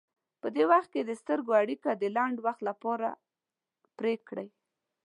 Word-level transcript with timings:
په 0.41 0.47
دې 0.55 0.63
وخت 0.71 0.89
کې 0.93 1.01
د 1.05 1.11
سترګو 1.21 1.51
اړیکه 1.61 1.89
د 1.95 2.03
لنډ 2.15 2.35
وخت 2.45 2.61
لپاره 2.69 3.09
پرې 3.97 4.13
کړئ. 4.27 4.49